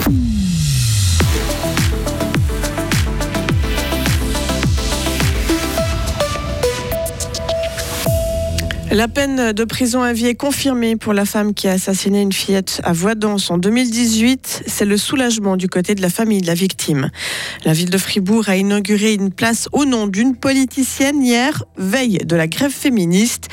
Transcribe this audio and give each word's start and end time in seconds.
Mm-hmm. 0.00 0.39
La 8.92 9.06
peine 9.06 9.52
de 9.52 9.64
prison 9.64 10.02
à 10.02 10.12
vie 10.12 10.26
est 10.26 10.34
confirmée 10.34 10.96
pour 10.96 11.12
la 11.12 11.24
femme 11.24 11.54
qui 11.54 11.68
a 11.68 11.72
assassiné 11.72 12.22
une 12.22 12.32
fillette 12.32 12.80
à 12.82 12.92
Voidance 12.92 13.48
en 13.48 13.56
2018. 13.56 14.64
C'est 14.66 14.84
le 14.84 14.96
soulagement 14.96 15.56
du 15.56 15.68
côté 15.68 15.94
de 15.94 16.02
la 16.02 16.10
famille 16.10 16.40
de 16.40 16.48
la 16.48 16.54
victime. 16.54 17.10
La 17.64 17.72
ville 17.72 17.90
de 17.90 17.98
Fribourg 17.98 18.48
a 18.48 18.56
inauguré 18.56 19.14
une 19.14 19.30
place 19.30 19.68
au 19.70 19.84
nom 19.84 20.08
d'une 20.08 20.34
politicienne 20.34 21.22
hier, 21.22 21.62
veille 21.76 22.18
de 22.24 22.34
la 22.34 22.48
grève 22.48 22.72
féministe. 22.72 23.46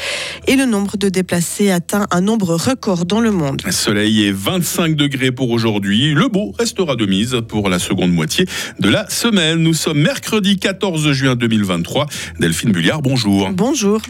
Et 0.47 0.55
le 0.55 0.65
nombre 0.65 0.97
de 0.97 1.07
déplacés 1.07 1.69
atteint 1.69 2.07
un 2.10 2.21
nombre 2.21 2.56
record 2.56 3.06
dans 3.06 3.19
le 3.19 3.29
monde. 3.29 3.61
Soleil 3.69 4.24
et 4.24 4.32
25 4.32 4.96
degrés 4.96 5.32
pour 5.32 5.51
aujourd'hui. 5.51 6.15
Le 6.15 6.29
beau 6.29 6.51
restera 6.57 6.96
de 6.96 7.06
mise 7.06 7.38
pour 7.47 7.69
la 7.69 7.78
seconde 7.78 8.11
moitié 8.11 8.46
de 8.79 8.89
la 8.89 9.07
semaine. 9.10 9.60
Nous 9.60 9.75
sommes 9.75 10.00
mercredi 10.00 10.57
14 10.57 11.11
juin 11.11 11.36
2023. 11.36 12.07
Delphine 12.39 12.71
Bulliard, 12.71 13.04
bonjour. 13.04 13.51
Bonjour. 13.51 14.01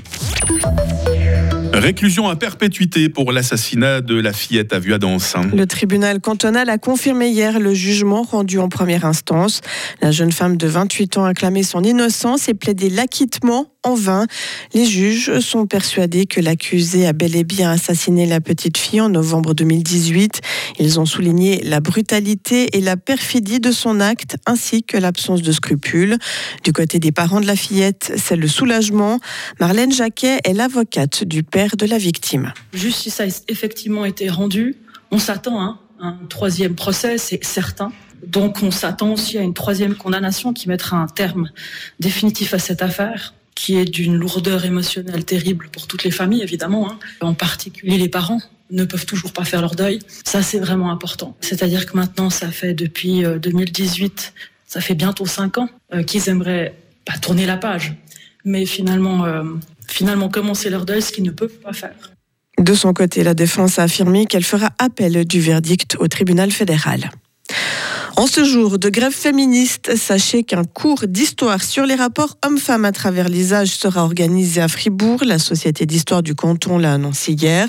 Réclusion 1.78 2.28
à 2.28 2.36
perpétuité 2.36 3.08
pour 3.08 3.32
l'assassinat 3.32 4.02
de 4.02 4.20
la 4.20 4.34
fillette 4.34 4.74
à 4.74 4.80
Vuadens. 4.80 5.20
Le 5.54 5.68
tribunal 5.68 6.20
cantonal 6.20 6.72
a 6.72 6.80
confirmé 6.80 7.30
hier 7.30 7.60
le 7.60 7.76
jugement 7.76 8.24
rendu 8.24 8.58
en 8.58 8.68
première 8.68 9.06
instance. 9.06 9.62
La 10.02 10.10
jeune 10.10 10.32
femme 10.32 10.58
de 10.58 10.68
28 10.68 11.18
ans 11.18 11.26
a 11.26 11.36
clamé 11.36 11.62
son 11.62 11.84
innocence 11.84 12.50
et 12.50 12.56
plaidé 12.56 12.90
l'acquittement 12.90 13.68
en 13.88 13.96
vain. 13.96 14.28
Les 14.74 14.86
juges 14.86 15.40
sont 15.40 15.66
persuadés 15.66 16.26
que 16.26 16.42
l'accusé 16.42 17.08
a 17.08 17.14
bel 17.14 17.36
et 17.36 17.44
bien 17.44 17.72
assassiné 17.72 18.26
la 18.26 18.42
petite 18.42 18.78
fille 18.78 19.02
en 19.02 19.10
novembre 19.10 19.54
2018. 19.54 20.42
Ils 20.80 21.00
ont 21.00 21.06
souligné 21.06 21.62
la 21.64 21.80
brutalité 21.80 22.78
et 22.78 22.82
la 22.82 22.98
perfidie 22.98 23.60
de 23.60 23.72
son 23.72 24.00
acte 24.00 24.38
ainsi 24.46 24.84
que 24.84 24.98
l'absence 24.98 25.42
de 25.42 25.52
scrupules. 25.52 26.18
Du 26.64 26.74
côté 26.74 27.00
des 27.00 27.12
parents 27.12 27.42
de 27.42 27.48
la 27.48 27.56
fillette, 27.56 28.14
c'est 28.18 28.36
le 28.36 28.48
soulagement. 28.48 29.20
Marlène 29.60 29.92
Jacquet 29.92 30.40
est 30.44 30.54
l'avocate 30.54 31.24
du 31.24 31.44
père 31.44 31.78
de 31.78 31.86
la 31.86 31.98
victime. 31.98 32.54
Justice 32.74 33.20
a 33.22 33.26
effectivement 33.48 34.06
été 34.06 34.30
rendue. 34.30 34.76
On 35.12 35.20
s'attend 35.20 35.62
à 35.62 35.80
un 36.00 36.18
troisième 36.30 36.76
procès, 36.76 37.18
c'est 37.18 37.44
certain. 37.44 37.92
Donc 38.26 38.58
on 38.64 38.72
s'attend 38.72 39.14
aussi 39.14 39.38
à 39.38 39.42
une 39.42 39.54
troisième 39.54 39.96
condamnation 39.96 40.54
qui 40.54 40.68
mettra 40.70 40.98
un 40.98 41.08
terme 41.08 41.50
définitif 42.00 42.54
à 42.54 42.60
cette 42.60 42.82
affaire 42.82 43.34
qui 43.58 43.76
est 43.76 43.86
d'une 43.86 44.16
lourdeur 44.16 44.66
émotionnelle 44.66 45.26
terrible 45.26 45.68
pour 45.72 45.88
toutes 45.88 46.04
les 46.04 46.12
familles, 46.12 46.44
évidemment, 46.44 46.92
hein. 46.92 47.00
en 47.22 47.34
particulier 47.34 47.98
les 47.98 48.08
parents 48.08 48.40
ne 48.70 48.86
peuvent 48.86 49.08
toujours 49.08 49.34
pas 49.34 49.46
faire 49.46 49.62
leur 49.62 49.74
deuil. 49.74 49.98
Ça, 50.26 50.44
c'est 50.44 50.60
vraiment 50.60 50.92
important. 50.92 51.36
C'est-à-dire 51.42 51.88
que 51.88 51.98
maintenant, 51.98 52.30
ça 52.30 52.52
fait 52.52 52.76
depuis 52.76 53.24
2018, 53.24 54.34
euh, 54.36 54.40
ça 54.68 54.80
fait 54.80 54.94
bientôt 54.94 55.26
cinq 55.26 55.58
ans 55.58 55.70
euh, 55.92 56.04
qu'ils 56.04 56.30
aimeraient 56.30 56.76
pas 57.04 57.18
tourner 57.18 57.48
la 57.48 57.58
page, 57.58 57.96
mais 58.46 58.66
finalement 58.68 59.26
euh, 59.26 59.44
finalement 59.88 60.30
commencer 60.30 60.70
leur 60.70 60.86
deuil, 60.86 61.02
ce 61.02 61.12
qu'ils 61.12 61.24
ne 61.24 61.32
peuvent 61.32 61.60
pas 61.64 61.74
faire. 61.74 61.96
De 62.60 62.76
son 62.76 62.94
côté, 62.94 63.24
la 63.24 63.34
défense 63.34 63.80
a 63.80 63.84
affirmé 63.84 64.28
qu'elle 64.28 64.44
fera 64.44 64.70
appel 64.78 65.26
du 65.26 65.40
verdict 65.40 65.96
au 66.00 66.08
tribunal 66.08 66.52
fédéral. 66.52 67.10
En 68.18 68.26
ce 68.26 68.44
jour 68.44 68.80
de 68.80 68.90
grève 68.90 69.14
féministe, 69.14 69.96
sachez 69.96 70.42
qu'un 70.42 70.64
cours 70.64 71.06
d'histoire 71.08 71.64
sur 71.64 71.86
les 71.86 71.94
rapports 71.94 72.36
hommes-femmes 72.44 72.84
à 72.86 72.92
travers 72.92 73.30
les 73.30 73.54
âges 73.54 73.70
sera 73.70 74.04
organisé 74.04 74.60
à 74.60 74.68
Fribourg. 74.68 75.24
La 75.24 75.38
Société 75.38 75.86
d'histoire 75.86 76.24
du 76.24 76.34
canton 76.34 76.80
l'a 76.80 76.94
annoncé 76.94 77.34
hier. 77.34 77.68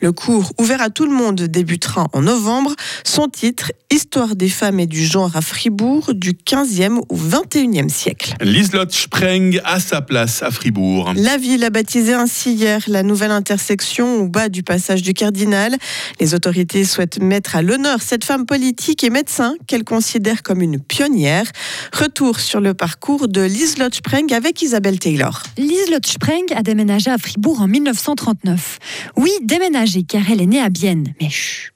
Le 0.00 0.12
cours, 0.12 0.52
ouvert 0.58 0.80
à 0.80 0.88
tout 0.88 1.04
le 1.04 1.12
monde, 1.12 1.42
débutera 1.42 2.06
en 2.14 2.22
novembre. 2.22 2.74
Son 3.04 3.28
titre, 3.28 3.72
Histoire 3.92 4.36
des 4.36 4.48
femmes 4.48 4.78
et 4.78 4.86
du 4.86 5.04
genre 5.04 5.34
à 5.34 5.40
Fribourg 5.40 6.14
du 6.14 6.30
15e 6.30 7.00
au 7.08 7.16
21e 7.16 7.88
siècle. 7.88 8.34
L'Islot 8.40 8.88
Spreng 8.88 9.60
a 9.64 9.80
sa 9.80 10.00
place 10.00 10.44
à 10.44 10.52
Fribourg. 10.52 11.12
La 11.16 11.36
ville 11.36 11.64
a 11.64 11.70
baptisé 11.70 12.14
ainsi 12.14 12.52
hier 12.52 12.84
la 12.86 13.02
nouvelle 13.02 13.32
intersection 13.32 14.20
au 14.20 14.28
bas 14.28 14.48
du 14.48 14.62
passage 14.62 15.02
du 15.02 15.12
Cardinal. 15.12 15.74
Les 16.20 16.34
autorités 16.34 16.84
souhaitent 16.84 17.20
mettre 17.20 17.56
à 17.56 17.62
l'honneur 17.62 18.00
cette 18.00 18.24
femme 18.24 18.46
politique 18.46 19.02
et 19.02 19.10
médecin 19.10 19.56
qu'elle 19.66 19.82
considère 19.90 20.44
comme 20.44 20.62
une 20.62 20.78
pionnière. 20.78 21.50
Retour 21.92 22.38
sur 22.38 22.60
le 22.60 22.74
parcours 22.74 23.26
de 23.26 23.40
Lieslot 23.40 23.90
Spreng 23.92 24.32
avec 24.32 24.62
Isabelle 24.62 25.00
Taylor. 25.00 25.42
Lieslot 25.58 26.06
Spreng 26.06 26.46
a 26.54 26.62
déménagé 26.62 27.10
à 27.10 27.18
Fribourg 27.18 27.60
en 27.60 27.66
1939. 27.66 28.78
Oui, 29.16 29.32
déménagé 29.42 30.04
car 30.04 30.22
elle 30.30 30.42
est 30.42 30.46
née 30.46 30.60
à 30.60 30.68
Bienne. 30.68 31.12
Mais 31.20 31.28
chut, 31.28 31.72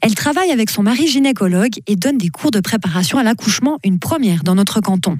elle 0.00 0.14
travaille 0.14 0.50
avec 0.50 0.70
son 0.70 0.82
mari 0.82 1.06
gynécologue 1.06 1.74
et 1.86 1.96
donne 1.96 2.18
des 2.18 2.28
cours 2.28 2.50
de 2.50 2.60
préparation 2.60 3.18
à 3.18 3.22
l'accouchement, 3.22 3.78
une 3.84 3.98
première 3.98 4.42
dans 4.42 4.54
notre 4.54 4.80
canton. 4.80 5.16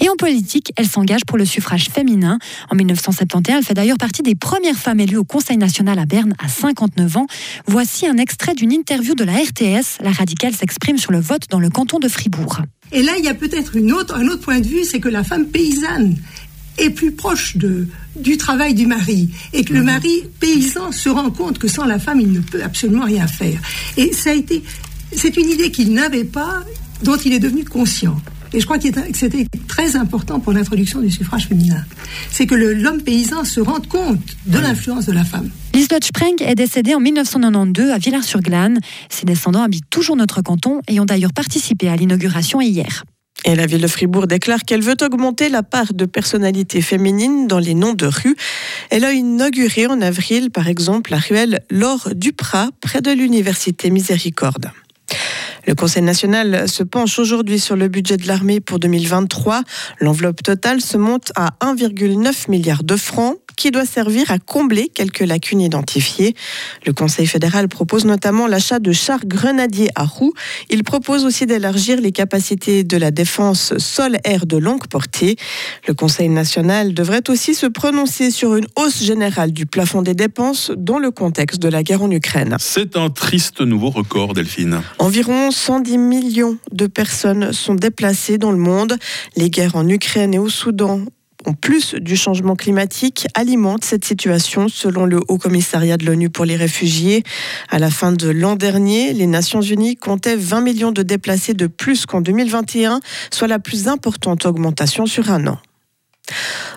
Et 0.00 0.08
en 0.08 0.16
politique, 0.16 0.72
elle 0.76 0.88
s'engage 0.88 1.24
pour 1.26 1.38
le 1.38 1.44
suffrage 1.44 1.88
féminin. 1.88 2.38
En 2.70 2.76
1971, 2.76 3.56
elle 3.58 3.64
fait 3.64 3.74
d'ailleurs 3.74 3.98
partie 3.98 4.22
des 4.22 4.34
premières 4.34 4.76
femmes 4.76 5.00
élues 5.00 5.16
au 5.16 5.24
Conseil 5.24 5.56
national 5.56 5.98
à 5.98 6.06
Berne 6.06 6.34
à 6.42 6.48
59 6.48 7.16
ans. 7.16 7.26
Voici 7.66 8.06
un 8.06 8.16
extrait 8.16 8.54
d'une 8.54 8.72
interview 8.72 9.14
de 9.14 9.24
la 9.24 9.34
RTS. 9.34 10.02
La 10.02 10.12
radicale 10.12 10.54
s'exprime 10.54 10.98
sur 10.98 11.12
le 11.12 11.20
vote 11.20 11.42
dans 11.50 11.60
le 11.60 11.70
canton 11.70 11.98
de 11.98 12.08
Fribourg. 12.08 12.60
Et 12.92 13.02
là, 13.02 13.12
il 13.18 13.24
y 13.24 13.28
a 13.28 13.34
peut-être 13.34 13.76
un 13.76 13.90
autre 13.90 14.36
point 14.36 14.60
de 14.60 14.66
vue, 14.66 14.84
c'est 14.84 15.00
que 15.00 15.08
la 15.08 15.24
femme 15.24 15.46
paysanne 15.46 16.16
est 16.78 16.90
plus 16.90 17.12
proche 17.12 17.56
de, 17.56 17.86
du 18.16 18.36
travail 18.36 18.74
du 18.74 18.86
mari 18.86 19.30
et 19.52 19.64
que 19.64 19.72
le 19.72 19.80
mhm. 19.80 19.86
mari 19.86 20.22
paysan 20.40 20.92
se 20.92 21.08
rend 21.08 21.30
compte 21.30 21.58
que 21.58 21.68
sans 21.68 21.84
la 21.84 21.98
femme, 21.98 22.20
il 22.20 22.32
ne 22.32 22.40
peut 22.40 22.62
absolument 22.62 23.04
rien 23.04 23.26
faire. 23.26 23.60
Et 23.96 24.12
ça 24.12 24.30
a 24.30 24.34
été, 24.34 24.62
c'est 25.12 25.36
une 25.36 25.50
idée 25.50 25.70
qu'il 25.70 25.92
n'avait 25.92 26.24
pas, 26.24 26.62
dont 27.02 27.16
il 27.16 27.32
est 27.32 27.38
devenu 27.38 27.64
conscient. 27.64 28.16
Et 28.52 28.60
je 28.60 28.66
crois 28.66 28.78
que 28.78 28.86
c'était 29.14 29.46
très 29.66 29.96
important 29.96 30.38
pour 30.38 30.52
l'introduction 30.52 31.00
du 31.00 31.10
suffrage 31.10 31.48
féminin. 31.48 31.84
C'est 32.30 32.46
que 32.46 32.54
l'homme 32.54 33.02
paysan 33.02 33.44
se 33.44 33.60
rende 33.60 33.88
compte 33.88 34.20
de 34.46 34.58
l'influence 34.58 35.06
de 35.06 35.12
la 35.12 35.24
femme. 35.24 35.50
Liselotte 35.74 36.04
Spreng 36.04 36.36
est 36.38 36.54
décédée 36.54 36.94
en 36.94 37.00
1992 37.00 37.90
à 37.90 37.98
Villars-sur-Glane. 37.98 38.78
Ses 39.10 39.26
descendants 39.26 39.62
habitent 39.62 39.90
toujours 39.90 40.14
notre 40.14 40.40
canton 40.40 40.80
et 40.86 41.00
ont 41.00 41.04
d'ailleurs 41.04 41.32
participé 41.32 41.88
à 41.88 41.96
l'inauguration 41.96 42.60
hier. 42.60 43.04
Et 43.44 43.54
la 43.54 43.66
ville 43.66 43.82
de 43.82 43.86
Fribourg 43.86 44.26
déclare 44.26 44.62
qu'elle 44.62 44.82
veut 44.82 44.96
augmenter 45.02 45.50
la 45.50 45.62
part 45.62 45.92
de 45.92 46.06
personnalités 46.06 46.80
féminines 46.80 47.46
dans 47.46 47.58
les 47.58 47.74
noms 47.74 47.92
de 47.92 48.06
rues. 48.06 48.36
Elle 48.90 49.04
a 49.04 49.12
inauguré 49.12 49.86
en 49.86 50.00
avril, 50.00 50.50
par 50.50 50.68
exemple, 50.68 51.10
la 51.10 51.18
ruelle 51.18 51.60
Laure 51.70 52.08
Duprat, 52.14 52.70
près 52.80 53.02
de 53.02 53.10
l'université 53.10 53.90
Miséricorde. 53.90 54.70
Le 55.66 55.74
Conseil 55.74 56.02
national 56.02 56.68
se 56.68 56.82
penche 56.82 57.18
aujourd'hui 57.18 57.58
sur 57.58 57.76
le 57.76 57.88
budget 57.88 58.16
de 58.16 58.28
l'armée 58.28 58.60
pour 58.60 58.78
2023. 58.78 59.62
L'enveloppe 60.00 60.42
totale 60.42 60.80
se 60.80 60.96
monte 60.96 61.32
à 61.36 61.54
1,9 61.60 62.50
milliard 62.50 62.84
de 62.84 62.96
francs 62.96 63.38
qui 63.56 63.70
doit 63.70 63.86
servir 63.86 64.30
à 64.30 64.38
combler 64.38 64.90
quelques 64.92 65.20
lacunes 65.20 65.60
identifiées. 65.60 66.34
Le 66.86 66.92
Conseil 66.92 67.26
fédéral 67.26 67.68
propose 67.68 68.04
notamment 68.04 68.46
l'achat 68.46 68.78
de 68.78 68.92
chars 68.92 69.24
grenadiers 69.26 69.90
à 69.94 70.04
roues. 70.04 70.32
Il 70.70 70.84
propose 70.84 71.24
aussi 71.24 71.46
d'élargir 71.46 72.00
les 72.00 72.12
capacités 72.12 72.84
de 72.84 72.96
la 72.96 73.10
défense 73.10 73.76
sol-air 73.78 74.46
de 74.46 74.56
longue 74.56 74.86
portée. 74.88 75.36
Le 75.86 75.94
Conseil 75.94 76.28
national 76.28 76.94
devrait 76.94 77.30
aussi 77.30 77.54
se 77.54 77.66
prononcer 77.66 78.30
sur 78.30 78.56
une 78.56 78.66
hausse 78.76 79.02
générale 79.02 79.52
du 79.52 79.66
plafond 79.66 80.02
des 80.02 80.14
dépenses 80.14 80.70
dans 80.76 80.98
le 80.98 81.10
contexte 81.10 81.60
de 81.60 81.68
la 81.68 81.82
guerre 81.82 82.02
en 82.02 82.10
Ukraine. 82.10 82.56
C'est 82.58 82.96
un 82.96 83.10
triste 83.10 83.60
nouveau 83.60 83.90
record, 83.90 84.34
Delphine. 84.34 84.82
Environ 84.98 85.50
110 85.54 85.98
millions 85.98 86.58
de 86.72 86.86
personnes 86.86 87.52
sont 87.52 87.74
déplacées 87.74 88.38
dans 88.38 88.50
le 88.50 88.58
monde. 88.58 88.96
Les 89.36 89.50
guerres 89.50 89.76
en 89.76 89.88
Ukraine 89.88 90.34
et 90.34 90.38
au 90.38 90.48
Soudan 90.48 91.00
en 91.46 91.52
plus 91.52 91.94
du 91.94 92.16
changement 92.16 92.56
climatique 92.56 93.26
alimente 93.34 93.84
cette 93.84 94.04
situation 94.04 94.68
selon 94.68 95.04
le 95.04 95.20
Haut 95.28 95.38
Commissariat 95.38 95.96
de 95.96 96.06
l'ONU 96.06 96.30
pour 96.30 96.44
les 96.44 96.56
réfugiés. 96.56 97.22
À 97.68 97.78
la 97.78 97.90
fin 97.90 98.12
de 98.12 98.30
l'an 98.30 98.56
dernier, 98.56 99.12
les 99.12 99.26
Nations 99.26 99.60
Unies 99.60 99.96
comptaient 99.96 100.36
20 100.36 100.60
millions 100.62 100.92
de 100.92 101.02
déplacés 101.02 101.54
de 101.54 101.66
plus 101.66 102.06
qu'en 102.06 102.20
2021, 102.20 103.00
soit 103.30 103.48
la 103.48 103.58
plus 103.58 103.88
importante 103.88 104.46
augmentation 104.46 105.06
sur 105.06 105.30
un 105.30 105.46
an. 105.46 105.58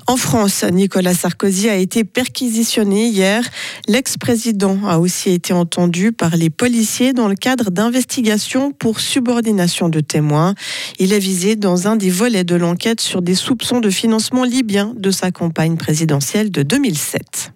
En 0.09 0.15
France, 0.15 0.63
Nicolas 0.63 1.13
Sarkozy 1.13 1.69
a 1.69 1.75
été 1.75 2.03
perquisitionné 2.03 3.07
hier. 3.07 3.43
L'ex-président 3.87 4.79
a 4.85 4.99
aussi 4.99 5.31
été 5.31 5.51
entendu 5.51 6.13
par 6.13 6.37
les 6.37 6.49
policiers 6.49 7.11
dans 7.11 7.27
le 7.27 7.35
cadre 7.35 7.71
d'investigations 7.71 8.71
pour 8.71 9.01
subordination 9.01 9.89
de 9.89 9.99
témoins. 9.99 10.55
Il 10.99 11.11
est 11.11 11.19
visé 11.19 11.55
dans 11.55 11.87
un 11.87 11.97
des 11.97 12.09
volets 12.09 12.45
de 12.45 12.55
l'enquête 12.55 13.01
sur 13.01 13.21
des 13.21 13.35
soupçons 13.35 13.81
de 13.81 13.89
financement 13.89 14.45
libyen 14.45 14.93
de 14.95 15.11
sa 15.11 15.31
campagne 15.31 15.75
présidentielle 15.75 16.51
de 16.51 16.63
2007. 16.63 17.51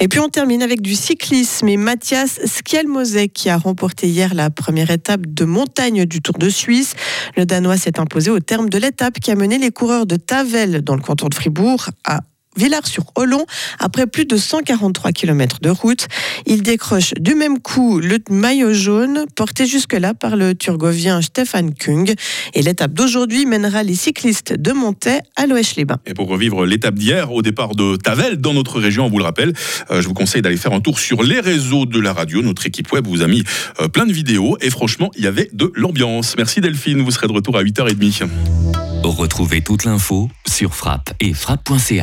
Et 0.00 0.08
puis 0.08 0.20
on 0.20 0.28
termine 0.28 0.62
avec 0.62 0.82
du 0.82 0.94
cyclisme 0.94 1.68
et 1.68 1.76
Mathias 1.76 2.40
Skjelmosek 2.44 3.32
qui 3.32 3.48
a 3.48 3.56
remporté 3.56 4.08
hier 4.08 4.34
la 4.34 4.50
première 4.50 4.90
étape 4.90 5.26
de 5.26 5.44
montagne 5.44 6.04
du 6.04 6.20
Tour 6.20 6.38
de 6.38 6.48
Suisse. 6.48 6.94
Le 7.36 7.46
Danois 7.46 7.76
s'est 7.76 7.98
imposé 8.00 8.30
au 8.30 8.40
terme 8.40 8.68
de 8.68 8.78
l'étape 8.78 9.20
qui 9.20 9.30
a 9.30 9.34
mené 9.34 9.58
les 9.58 9.70
coureurs 9.70 10.06
de 10.06 10.16
Tavel 10.16 10.82
dans 10.82 10.96
le 10.96 11.02
canton 11.02 11.28
de 11.28 11.34
Fribourg 11.34 11.90
à 12.04 12.20
Villars-sur-Olon 12.56 13.46
après 13.78 14.06
plus 14.06 14.24
de 14.24 14.36
143 14.36 15.12
km 15.12 15.58
de 15.60 15.70
route. 15.70 16.06
Il 16.46 16.62
décroche 16.62 17.14
du 17.20 17.34
même 17.34 17.60
coup 17.60 18.00
le 18.00 18.18
maillot 18.30 18.72
jaune 18.72 19.24
porté 19.34 19.66
jusque-là 19.66 20.14
par 20.14 20.36
le 20.36 20.54
turgovien 20.54 21.22
Stefan 21.22 21.74
Kung. 21.74 22.14
Et 22.54 22.62
l'étape 22.62 22.92
d'aujourd'hui 22.92 23.46
mènera 23.46 23.82
les 23.82 23.94
cyclistes 23.94 24.52
de 24.52 24.72
Montaix 24.72 25.20
à 25.36 25.46
l'Ouèche-les-Bains. 25.46 25.98
Et 26.06 26.14
pour 26.14 26.28
revivre 26.28 26.64
l'étape 26.64 26.94
d'hier 26.94 27.32
au 27.32 27.42
départ 27.42 27.74
de 27.74 27.96
Tavel 27.96 28.36
dans 28.36 28.54
notre 28.54 28.80
région, 28.80 29.06
on 29.06 29.10
vous 29.10 29.18
le 29.18 29.24
rappelle, 29.24 29.52
euh, 29.90 30.02
je 30.02 30.08
vous 30.08 30.14
conseille 30.14 30.42
d'aller 30.42 30.56
faire 30.56 30.72
un 30.72 30.80
tour 30.80 30.98
sur 30.98 31.22
les 31.22 31.40
réseaux 31.40 31.86
de 31.86 32.00
la 32.00 32.12
radio. 32.12 32.42
Notre 32.42 32.66
équipe 32.66 32.92
web 32.92 33.06
vous 33.06 33.22
a 33.22 33.26
mis 33.26 33.44
euh, 33.80 33.88
plein 33.88 34.06
de 34.06 34.12
vidéos 34.12 34.56
et 34.60 34.70
franchement, 34.70 35.10
il 35.16 35.24
y 35.24 35.26
avait 35.26 35.48
de 35.52 35.72
l'ambiance. 35.74 36.34
Merci 36.36 36.60
Delphine, 36.60 37.02
vous 37.02 37.10
serez 37.10 37.26
de 37.26 37.32
retour 37.32 37.56
à 37.56 37.62
8h30. 37.62 38.28
Retrouvez 39.02 39.60
toute 39.60 39.84
l'info 39.84 40.30
sur 40.46 40.74
frappe 40.74 41.12
et 41.20 41.34
frappe.ch. 41.34 42.02